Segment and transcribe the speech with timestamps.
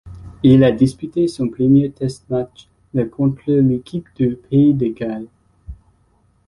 [0.41, 5.27] Il a disputé son premier test match le contre l'équipe du Pays de Galles.